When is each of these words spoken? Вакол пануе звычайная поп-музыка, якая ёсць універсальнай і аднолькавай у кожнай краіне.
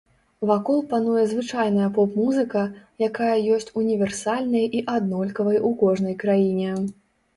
Вакол 0.51 0.79
пануе 0.93 1.25
звычайная 1.33 1.89
поп-музыка, 1.97 2.63
якая 3.09 3.35
ёсць 3.57 3.69
універсальнай 3.83 4.65
і 4.79 4.83
аднолькавай 4.97 5.57
у 5.71 5.75
кожнай 5.83 6.15
краіне. 6.25 6.71